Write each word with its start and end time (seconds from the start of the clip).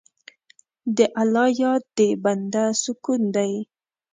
د 0.97 0.99
الله 1.21 1.47
یاد 1.61 1.83
د 1.97 1.99
بنده 2.23 2.65
سکون 2.83 3.21
دی. 3.35 3.53